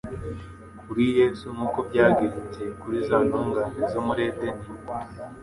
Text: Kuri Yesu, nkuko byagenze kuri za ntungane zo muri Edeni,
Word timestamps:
Kuri 0.83 1.05
Yesu, 1.19 1.45
nkuko 1.55 1.79
byagenze 1.89 2.63
kuri 2.81 2.97
za 3.07 3.17
ntungane 3.27 3.79
zo 3.91 3.99
muri 4.07 4.21
Edeni, 4.29 4.65